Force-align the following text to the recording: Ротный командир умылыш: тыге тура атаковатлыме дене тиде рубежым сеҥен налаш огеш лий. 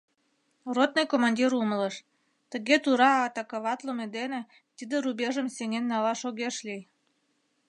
Ротный 0.75 1.07
командир 1.13 1.51
умылыш: 1.61 1.95
тыге 2.51 2.75
тура 2.83 3.11
атаковатлыме 3.27 4.05
дене 4.17 4.41
тиде 4.77 4.95
рубежым 5.03 5.47
сеҥен 5.55 5.85
налаш 5.91 6.21
огеш 6.29 6.55
лий. 6.67 6.83